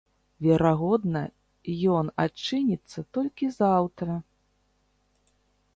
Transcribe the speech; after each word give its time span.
Верагодна, 0.45 1.21
ён 1.97 2.05
адчыніцца 2.23 2.99
толькі 3.19 3.45
заўтра. 3.61 4.13